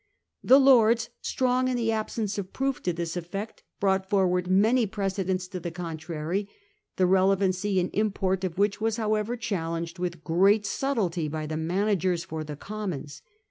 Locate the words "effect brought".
3.15-4.09